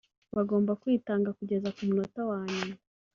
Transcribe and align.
bagomba 0.35 0.71
kwitanga 0.81 1.29
kugeza 1.37 1.67
ku 1.75 1.81
munota 1.87 2.19
wa 2.29 2.39
nyuma 2.53 2.75